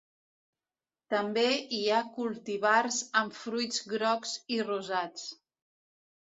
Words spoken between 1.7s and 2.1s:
hi ha